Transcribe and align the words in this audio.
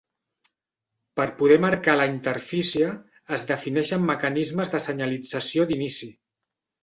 Per 1.19 1.25
poder 1.41 1.57
marcar 1.65 1.93
a 1.93 1.99
la 1.99 2.07
interfície, 2.13 2.89
es 3.37 3.45
defineixen 3.51 4.09
mecanismes 4.09 4.75
de 4.77 4.83
senyalització 4.87 5.69
"d'inici". 5.73 6.11